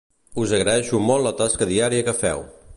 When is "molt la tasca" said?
1.09-1.71